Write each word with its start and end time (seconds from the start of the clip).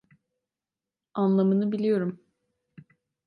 Anlamını 1.13 1.71
biliyorum. 1.71 2.19